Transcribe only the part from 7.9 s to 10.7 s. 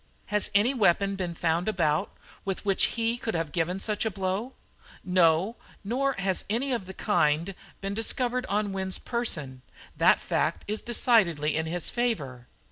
discovered on Wynne's person; that fact